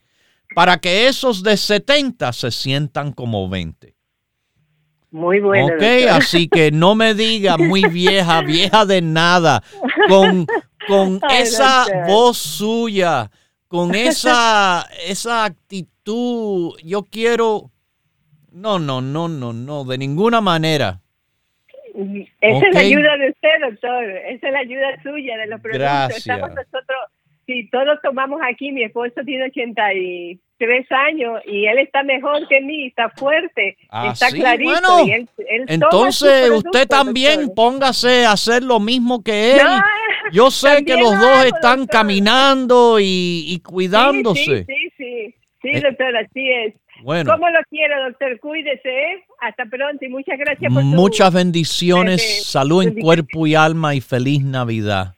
[0.55, 3.95] para que esos de 70 se sientan como 20.
[5.11, 5.67] Muy bueno.
[5.67, 9.63] Ok, así que no me diga muy vieja, vieja de nada,
[10.09, 10.47] con,
[10.87, 13.31] con esa voz suya,
[13.73, 16.77] con esa, esa actitud.
[16.83, 17.71] Yo quiero...
[18.51, 21.01] No, no, no, no, no, de ninguna manera.
[22.39, 24.03] Esa es la ayuda de usted, doctor.
[24.03, 25.89] Esa es la ayuda suya de los productos.
[25.89, 26.19] Gracias.
[26.19, 26.99] Estamos nosotros,
[27.47, 29.49] si todos tomamos aquí, mi esposo tiene
[30.63, 34.69] 83 años y él está mejor que mí, está fuerte, Ah, está sí, clarito.
[34.71, 37.55] bueno, y él- él toma Entonces usted también doctor.
[37.55, 39.61] póngase a hacer lo mismo que él.
[39.63, 39.81] No,
[40.31, 41.99] Yo sé que los lo dos hago, están doctor.
[41.99, 44.43] caminando y, y cuidándose.
[44.43, 46.73] Sí, sí, sí, sí, sí, doctor, así es.
[47.03, 48.39] Bueno, ¿Cómo lo quiero, doctor?
[48.39, 49.23] Cuídese, ¿eh?
[49.41, 53.99] Hasta pronto y muchas gracias por muchas bendiciones, eh, salud en cuerpo y alma y
[54.01, 55.13] feliz Navidad.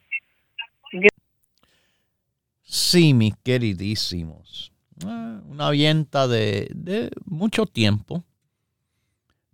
[2.64, 4.72] Sí, mis queridísimos.
[5.04, 8.24] Ah, Una vienta de, de mucho tiempo.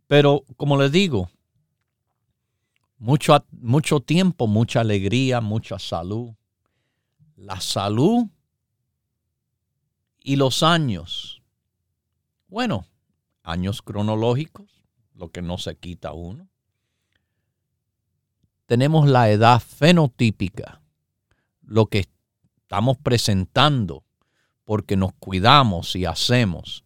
[0.08, 1.30] Pero como les digo,
[2.98, 6.34] mucho, mucho tiempo, mucha alegría, mucha salud.
[7.36, 8.28] La salud
[10.20, 11.42] y los años.
[12.48, 12.86] Bueno,
[13.42, 14.84] años cronológicos,
[15.16, 16.48] lo que no se quita uno.
[18.68, 20.82] Tenemos la edad fenotípica,
[21.64, 22.08] lo que
[22.62, 24.04] estamos presentando
[24.64, 26.84] porque nos cuidamos y hacemos.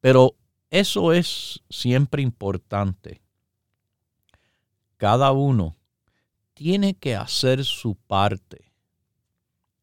[0.00, 0.36] Pero
[0.70, 3.22] eso es siempre importante.
[4.96, 5.76] Cada uno
[6.54, 8.72] tiene que hacer su parte.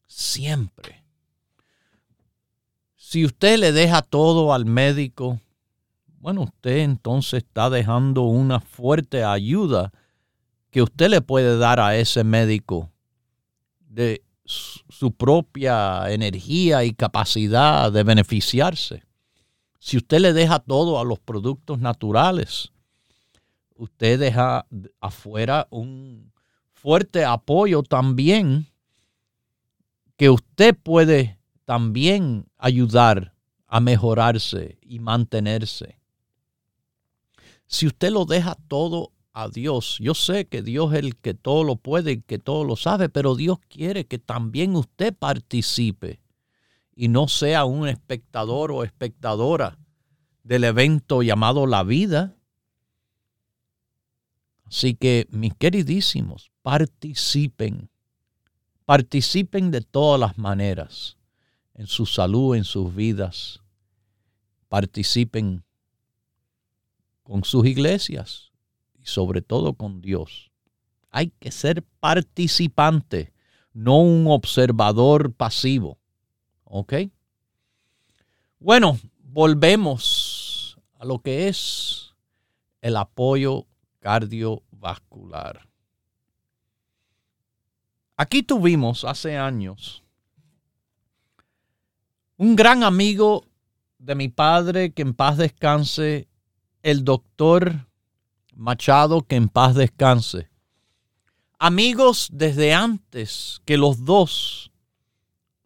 [0.08, 1.04] Siempre.
[2.96, 5.40] Si usted le deja todo al médico,
[6.20, 9.92] bueno, usted entonces está dejando una fuerte ayuda
[10.70, 12.90] que usted le puede dar a ese médico
[13.80, 19.04] de su propia energía y capacidad de beneficiarse.
[19.80, 22.72] Si usted le deja todo a los productos naturales,
[23.76, 24.68] usted deja
[25.00, 26.32] afuera un
[26.72, 28.68] fuerte apoyo también
[30.18, 33.34] que usted puede también ayudar
[33.66, 36.00] a mejorarse y mantenerse.
[37.66, 41.64] Si usted lo deja todo a Dios, yo sé que Dios es el que todo
[41.64, 46.20] lo puede y que todo lo sabe, pero Dios quiere que también usted participe
[46.94, 49.78] y no sea un espectador o espectadora
[50.44, 52.36] del evento llamado la vida.
[54.66, 57.90] Así que, mis queridísimos, participen.
[58.86, 61.18] Participen de todas las maneras
[61.74, 63.62] en su salud, en sus vidas.
[64.68, 65.64] Participen
[67.24, 68.51] con sus iglesias
[69.02, 70.52] y sobre todo con Dios.
[71.10, 73.34] Hay que ser participante,
[73.74, 75.98] no un observador pasivo.
[76.64, 76.94] ¿Ok?
[78.60, 82.14] Bueno, volvemos a lo que es
[82.82, 83.66] el apoyo
[84.00, 85.68] cardiovascular.
[88.16, 90.04] Aquí tuvimos hace años
[92.42, 93.46] un gran amigo
[94.00, 96.28] de mi padre, que en paz descanse,
[96.82, 97.88] el doctor
[98.52, 100.50] Machado, que en paz descanse.
[101.58, 104.72] Amigos desde antes que los dos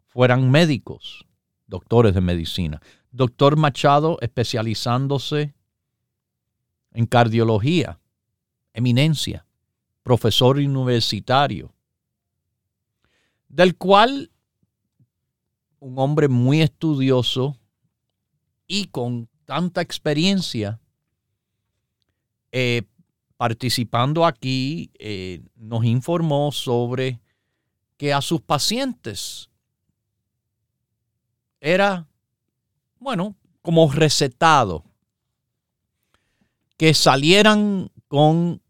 [0.06, 1.26] fueran médicos,
[1.66, 2.80] doctores de medicina.
[3.10, 5.54] Doctor Machado especializándose
[6.92, 8.00] en cardiología,
[8.72, 9.46] eminencia,
[10.02, 11.74] profesor universitario,
[13.48, 14.30] del cual
[15.78, 17.56] un hombre muy estudioso
[18.66, 20.80] y con tanta experiencia,
[22.58, 22.84] eh,
[23.36, 27.20] participando aquí, eh, nos informó sobre
[27.98, 29.50] que a sus pacientes
[31.60, 32.08] era,
[32.98, 34.84] bueno, como recetado,
[36.78, 38.62] que salieran con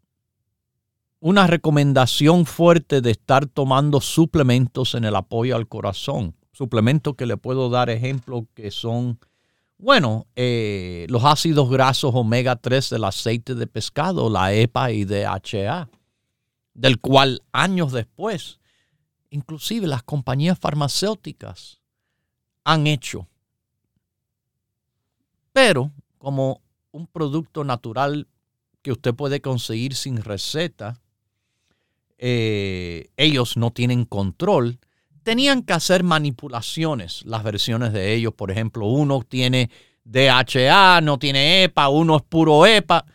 [1.21, 6.35] una recomendación fuerte de estar tomando suplementos en el apoyo al corazón.
[6.51, 9.17] Suplementos que le puedo dar ejemplo que son,
[9.77, 15.89] bueno, eh, los ácidos grasos omega 3 del aceite de pescado, la EPA y DHA,
[16.73, 18.59] del cual años después,
[19.29, 21.79] inclusive las compañías farmacéuticas
[22.63, 23.27] han hecho.
[25.53, 26.61] Pero como
[26.91, 28.27] un producto natural
[28.81, 30.99] que usted puede conseguir sin receta,
[32.17, 34.79] eh, ellos no tienen control
[35.27, 38.33] tenían que hacer manipulaciones, las versiones de ellos.
[38.33, 39.69] Por ejemplo, uno tiene
[40.05, 43.05] DHA, no tiene EPA, uno es puro EPA.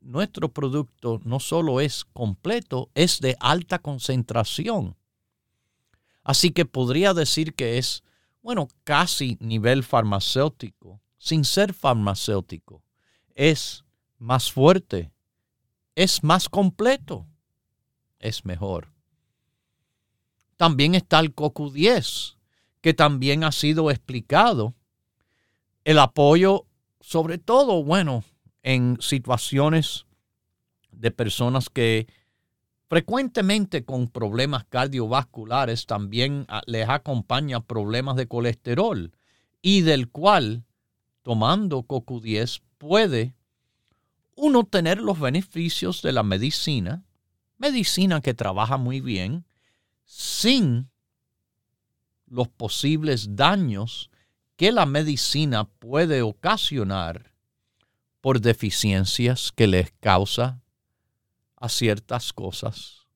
[0.00, 4.94] Nuestro producto no solo es completo, es de alta concentración.
[6.22, 8.04] Así que podría decir que es,
[8.42, 12.84] bueno, casi nivel farmacéutico, sin ser farmacéutico.
[13.34, 13.84] Es
[14.18, 15.10] más fuerte,
[15.96, 17.26] es más completo,
[18.20, 18.95] es mejor.
[20.56, 22.36] También está el COCU10,
[22.80, 24.74] que también ha sido explicado.
[25.84, 26.66] El apoyo,
[27.00, 28.24] sobre todo, bueno,
[28.62, 30.06] en situaciones
[30.90, 32.06] de personas que
[32.88, 39.12] frecuentemente con problemas cardiovasculares también ah, les acompaña problemas de colesterol
[39.62, 40.64] y del cual
[41.22, 43.34] tomando CoQ10 puede
[44.36, 47.04] uno tener los beneficios de la medicina,
[47.58, 49.45] medicina que trabaja muy bien,
[50.06, 50.88] sin
[52.26, 54.10] los posibles daños
[54.56, 57.32] que la medicina puede ocasionar
[58.20, 60.62] por deficiencias que les causa
[61.56, 63.06] a ciertas cosas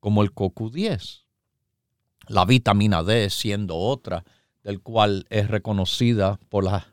[0.00, 1.24] como el CoQ10.
[2.28, 4.24] La vitamina D siendo otra,
[4.62, 6.86] del cual es reconocida por las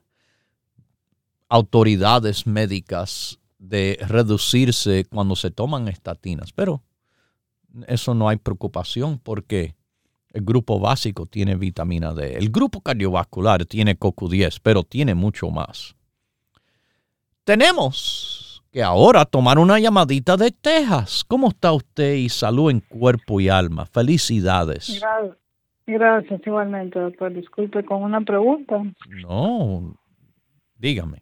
[1.49, 6.51] autoridades médicas de reducirse cuando se toman estatinas.
[6.53, 6.83] Pero
[7.88, 9.76] eso no hay preocupación porque
[10.34, 12.36] el grupo básico tiene vitamina D.
[12.36, 15.95] El grupo cardiovascular tiene CoQ10, pero tiene mucho más.
[17.45, 21.23] Tenemos que ahora tomar una llamadita de Texas.
[21.26, 23.86] ¿Cómo está usted y salud en cuerpo y alma?
[23.86, 25.01] Felicidades.
[25.88, 27.34] Gracias, igualmente, doctor.
[27.34, 28.84] Disculpe con una pregunta.
[29.21, 29.95] No,
[30.78, 31.21] dígame.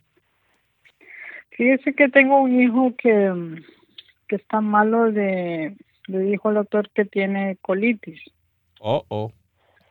[1.52, 3.62] Fíjese que tengo un hijo que,
[4.28, 5.78] que está malo de
[6.08, 8.20] le dijo el doctor que tiene colitis.
[8.80, 9.32] Oh, oh,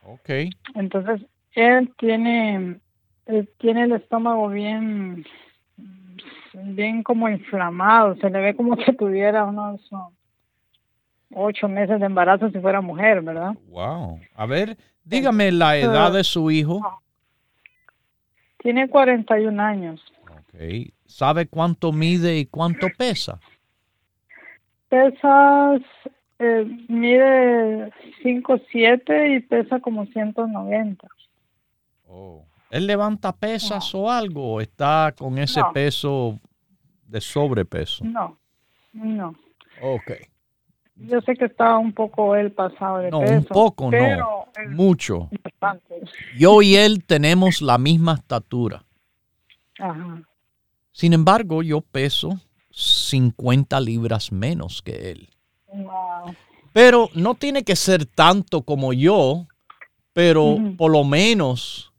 [0.04, 0.30] ok.
[0.74, 2.78] Entonces, él tiene,
[3.58, 5.24] tiene el estómago bien,
[6.52, 9.80] bien como inflamado, se le ve como que tuviera unos
[11.34, 13.54] ocho meses de embarazo si fuera mujer, ¿verdad?
[13.68, 14.20] Wow.
[14.34, 16.80] A ver, dígame la edad de su hijo.
[18.58, 20.00] Tiene 41 años.
[20.30, 20.92] Ok.
[21.06, 23.40] ¿Sabe cuánto mide y cuánto pesa?
[24.92, 25.80] Pesas,
[26.38, 27.90] eh, mide
[28.22, 31.08] 5'7 y pesa como 190.
[32.06, 32.44] Oh.
[32.68, 34.52] ¿Él levanta pesas o algo?
[34.52, 36.38] ¿O está con ese peso
[37.06, 38.04] de sobrepeso?
[38.04, 38.36] No,
[38.92, 39.34] no.
[39.80, 40.12] Ok.
[40.96, 43.24] Yo sé que está un poco él pasado de peso.
[43.24, 45.30] No, un poco no, mucho.
[46.36, 48.84] Yo y él tenemos la misma estatura.
[49.78, 50.20] Ajá.
[50.90, 52.38] Sin embargo, yo peso
[52.72, 55.28] 50 libras menos que él.
[56.72, 59.46] Pero no tiene que ser tanto como yo,
[60.12, 61.92] pero por lo menos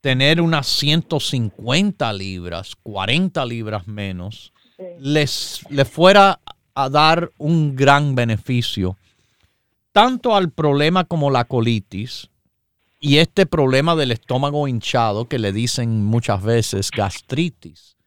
[0.00, 4.52] tener unas 150 libras, 40 libras menos,
[5.00, 6.40] les, le fuera
[6.74, 8.96] a dar un gran beneficio,
[9.92, 12.30] tanto al problema como la colitis
[13.00, 17.97] y este problema del estómago hinchado que le dicen muchas veces gastritis.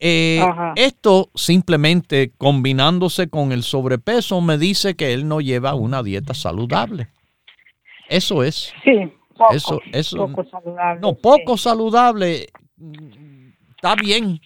[0.00, 0.40] Eh,
[0.76, 7.08] esto simplemente combinándose con el sobrepeso me dice que él no lleva una dieta saludable.
[8.08, 8.72] Eso es.
[8.84, 11.00] Sí, poco, saludable.
[11.00, 12.48] No, poco saludable.
[13.70, 14.40] Está bien,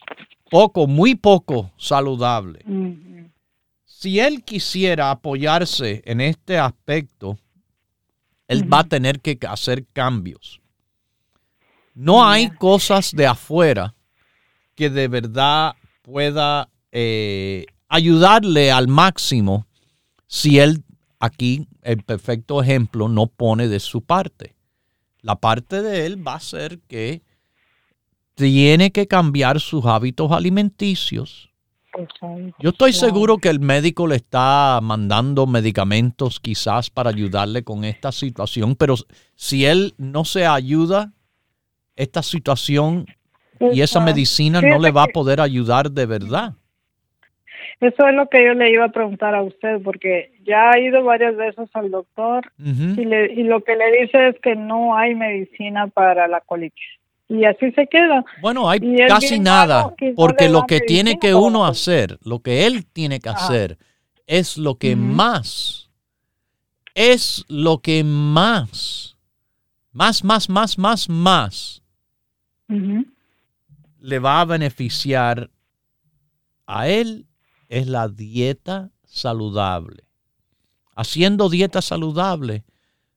[0.51, 2.65] poco, muy poco saludable.
[3.85, 7.39] Si él quisiera apoyarse en este aspecto,
[8.49, 10.61] él va a tener que hacer cambios.
[11.95, 13.95] No hay cosas de afuera
[14.75, 19.67] que de verdad pueda eh, ayudarle al máximo
[20.27, 20.83] si él
[21.21, 24.57] aquí, el perfecto ejemplo, no pone de su parte.
[25.21, 27.23] La parte de él va a ser que
[28.35, 31.51] tiene que cambiar sus hábitos alimenticios.
[32.59, 38.11] Yo estoy seguro que el médico le está mandando medicamentos quizás para ayudarle con esta
[38.11, 38.95] situación, pero
[39.37, 41.13] si él no se ayuda,
[41.95, 43.07] esta situación
[43.73, 46.55] y esa medicina no le va a poder ayudar de verdad.
[47.81, 51.03] Eso es lo que yo le iba a preguntar a usted, porque ya ha ido
[51.03, 55.15] varias veces al doctor y, le, y lo que le dice es que no hay
[55.15, 56.85] medicina para la colitis.
[57.29, 58.25] Y así se queda.
[58.41, 62.85] Bueno, hay casi nada, malo porque lo que tiene que uno hacer, lo que él
[62.93, 63.79] tiene que hacer,
[64.27, 65.91] es lo que más,
[66.95, 69.17] es lo que más,
[69.93, 71.83] más, más, más, más, más
[72.73, 73.05] Ujú.
[74.03, 75.51] Le va a beneficiar
[76.67, 77.29] a él
[77.69, 80.05] es la dieta saludable.
[80.97, 82.65] Haciendo dieta saludable,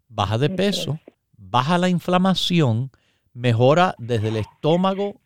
[0.08, 1.00] baja de Eso peso,
[1.38, 2.92] baja la inflamación,
[3.34, 5.20] mejora desde el estómago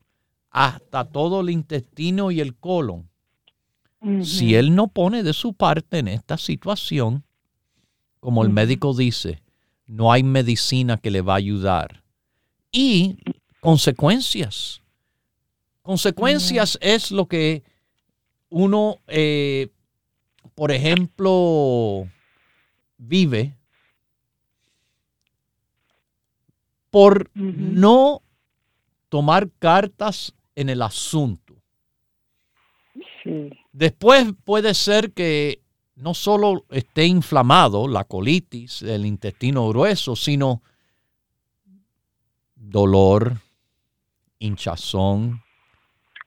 [0.50, 3.10] hasta todo el intestino y el colon.
[4.24, 7.26] Si él no pone de su parte en esta situación,
[8.22, 9.44] como el médico dice,
[9.88, 12.02] no hay medicina que le va a ayudar.
[12.72, 13.18] Y
[13.60, 14.82] consecuencias.
[15.82, 17.64] Consecuencias es lo que
[18.50, 19.70] uno, eh,
[20.56, 22.08] por ejemplo,
[22.98, 23.56] vive
[26.90, 28.22] por no
[29.10, 31.56] tomar cartas en el asunto.
[33.24, 33.50] Sí.
[33.72, 35.62] Después puede ser que
[35.96, 40.62] no solo esté inflamado la colitis, el intestino grueso, sino
[42.56, 43.38] dolor,
[44.40, 45.42] hinchazón,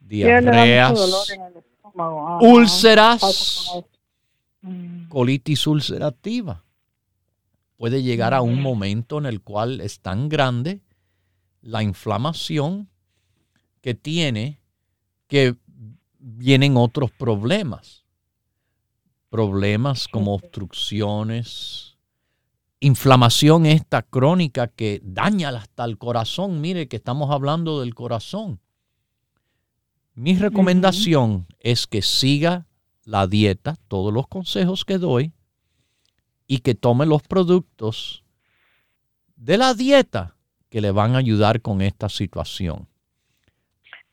[0.07, 0.98] diarreas.
[1.94, 2.38] Ajá.
[2.40, 3.82] úlceras.
[4.62, 5.09] Mm.
[5.09, 6.64] colitis ulcerativa.
[7.76, 10.82] Puede llegar a un momento en el cual es tan grande
[11.62, 12.88] la inflamación
[13.80, 14.61] que tiene
[15.26, 15.57] que
[16.18, 18.05] vienen otros problemas.
[19.30, 21.96] Problemas como obstrucciones,
[22.80, 26.61] inflamación esta crónica que daña hasta el corazón.
[26.61, 28.61] Mire que estamos hablando del corazón.
[30.14, 32.66] Mi recomendación es que siga
[33.04, 35.32] la dieta, todos los consejos que doy,
[36.46, 38.22] y que tome los productos
[39.36, 40.36] de la dieta
[40.68, 42.86] que le van a ayudar con esta situación.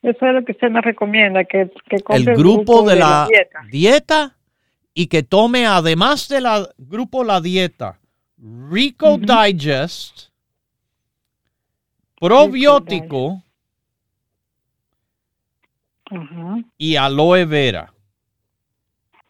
[0.02, 3.60] Eso es lo que usted me recomienda, que, que compre El grupo de la dieta.
[3.70, 4.38] dieta
[4.94, 8.00] y que tome además de la grupo la dieta
[8.38, 9.18] Rico.
[9.18, 10.30] Digest,
[12.20, 13.44] probiótico
[16.78, 17.94] Y aloe vera.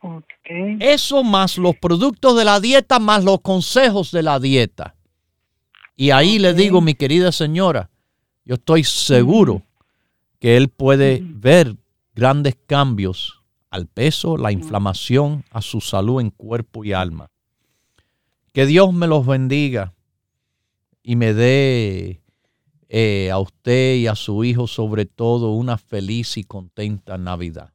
[0.01, 0.25] Ok.
[0.79, 4.95] Eso más los productos de la dieta, más los consejos de la dieta.
[5.95, 7.89] Y ahí le digo, mi querida señora,
[8.45, 9.63] yo estoy seguro
[10.39, 11.75] que él puede ver
[12.15, 17.29] grandes cambios al peso, la inflamación, a su salud en cuerpo y alma.
[18.53, 19.93] Que Dios me los bendiga
[21.03, 22.21] y me dé
[22.89, 27.71] eh, a usted y a su hijo sobre todo una feliz y contenta Navidad.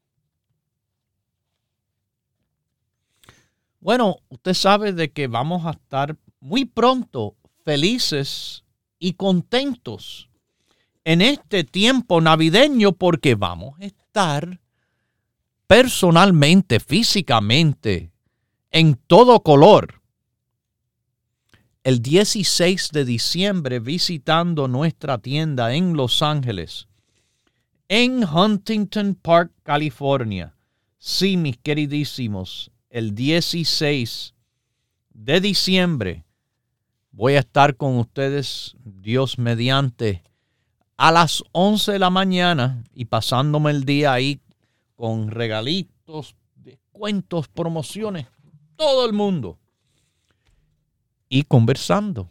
[3.79, 8.65] Bueno, usted sabe de que vamos a estar muy pronto felices
[8.99, 10.29] y contentos
[11.05, 14.61] en este tiempo navideño porque vamos a estar
[15.67, 18.11] personalmente, físicamente,
[18.71, 20.01] en todo color.
[21.85, 26.89] El 16 de diciembre visitando nuestra tienda en Los Ángeles,
[27.89, 30.55] en Huntington Park, California.
[30.97, 34.33] Sí, mis queridísimos, el 16
[35.13, 36.25] de diciembre
[37.11, 40.23] voy a estar con ustedes, Dios mediante,
[40.97, 44.41] a las 11 de la mañana y pasándome el día ahí
[44.97, 48.27] con regalitos, descuentos, promociones,
[48.77, 49.59] todo el mundo.
[51.29, 52.31] Y conversando.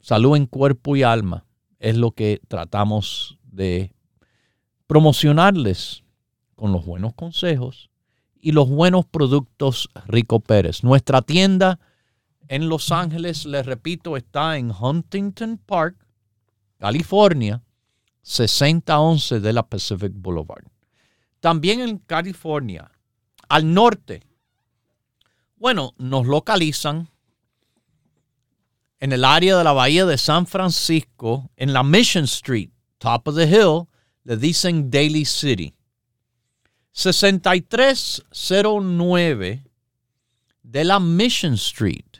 [0.00, 1.46] Salud en cuerpo y alma
[1.78, 3.94] es lo que tratamos de
[4.86, 6.02] promocionarles
[6.54, 7.90] con los buenos consejos
[8.40, 10.84] y los buenos productos Rico Pérez.
[10.84, 11.80] Nuestra tienda
[12.48, 15.96] en Los Ángeles, les repito, está en Huntington Park,
[16.78, 17.62] California,
[18.22, 20.64] 6011 de la Pacific Boulevard.
[21.40, 22.90] También en California,
[23.48, 24.22] al norte.
[25.64, 27.08] Bueno, nos localizan
[29.00, 33.36] en el área de la bahía de San Francisco, en la Mission Street, top of
[33.36, 33.88] the hill,
[34.24, 35.72] le dicen Daly City.
[36.92, 39.64] 6309
[40.62, 42.18] de la Mission Street,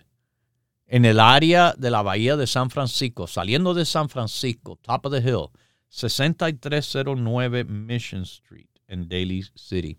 [0.86, 5.12] en el área de la bahía de San Francisco, saliendo de San Francisco, top of
[5.12, 5.50] the hill,
[5.90, 9.98] 6309 Mission Street en Daly City.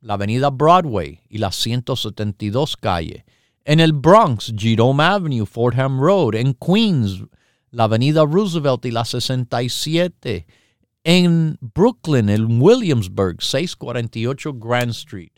[0.00, 3.24] la avenida Broadway y la 172 calle.
[3.64, 6.34] En el Bronx, Jerome Avenue, Fordham Road.
[6.34, 7.22] En Queens,
[7.70, 10.46] la avenida Roosevelt y la 67.
[11.04, 15.32] En Brooklyn, en Williamsburg, 648 Grand Street.